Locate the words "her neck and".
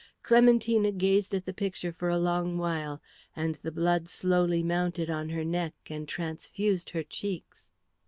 5.29-6.07